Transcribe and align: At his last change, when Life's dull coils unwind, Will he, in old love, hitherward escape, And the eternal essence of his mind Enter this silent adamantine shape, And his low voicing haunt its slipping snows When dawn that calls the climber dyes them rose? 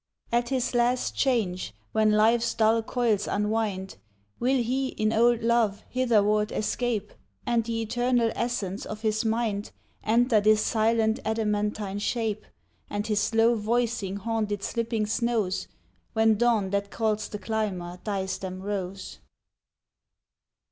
At 0.31 0.49
his 0.49 0.73
last 0.73 1.15
change, 1.15 1.75
when 1.91 2.09
Life's 2.13 2.55
dull 2.55 2.81
coils 2.81 3.27
unwind, 3.27 3.97
Will 4.39 4.63
he, 4.63 4.87
in 4.87 5.13
old 5.13 5.43
love, 5.43 5.83
hitherward 5.89 6.51
escape, 6.51 7.13
And 7.45 7.63
the 7.63 7.83
eternal 7.83 8.31
essence 8.33 8.83
of 8.83 9.01
his 9.01 9.23
mind 9.23 9.69
Enter 10.03 10.41
this 10.41 10.65
silent 10.65 11.19
adamantine 11.23 11.99
shape, 11.99 12.47
And 12.89 13.05
his 13.05 13.35
low 13.35 13.53
voicing 13.53 14.15
haunt 14.17 14.51
its 14.51 14.65
slipping 14.69 15.05
snows 15.05 15.67
When 16.13 16.35
dawn 16.35 16.71
that 16.71 16.89
calls 16.89 17.27
the 17.29 17.37
climber 17.37 17.99
dyes 18.03 18.39
them 18.39 18.63
rose? 18.63 19.19